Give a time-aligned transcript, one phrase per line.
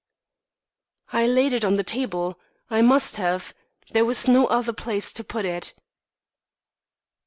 [1.13, 2.39] "I laid it on the table.
[2.71, 3.53] I must have
[3.91, 5.75] there was no other place to put it."